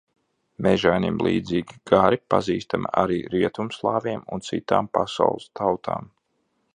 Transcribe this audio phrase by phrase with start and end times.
[0.67, 6.13] Mežainim līdzīgi gari pazīstami arī rietumslāviem un citām pasaules tautām.